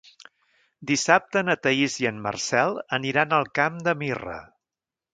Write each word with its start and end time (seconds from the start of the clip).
Dissabte 0.91 1.43
na 1.51 1.57
Thaís 1.67 1.99
i 2.05 2.09
en 2.13 2.19
Marcel 2.25 2.81
aniran 3.01 3.39
al 3.41 3.49
Camp 3.61 3.81
de 3.89 3.97
Mirra. 4.05 4.41